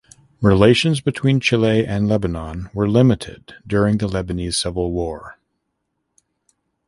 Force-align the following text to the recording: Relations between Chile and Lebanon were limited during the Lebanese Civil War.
Relations 0.41 0.99
between 0.99 1.39
Chile 1.39 1.85
and 1.85 2.07
Lebanon 2.07 2.71
were 2.73 2.89
limited 2.89 3.53
during 3.67 3.99
the 3.99 4.07
Lebanese 4.07 4.55
Civil 4.55 4.91
War. 4.91 5.37